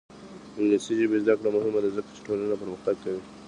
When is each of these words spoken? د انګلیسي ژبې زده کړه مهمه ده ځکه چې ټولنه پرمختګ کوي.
د 0.53 0.55
انګلیسي 0.59 0.93
ژبې 0.99 1.17
زده 1.23 1.33
کړه 1.39 1.49
مهمه 1.55 1.79
ده 1.83 1.89
ځکه 1.95 2.09
چې 2.15 2.23
ټولنه 2.27 2.55
پرمختګ 2.61 2.95
کوي. 3.03 3.21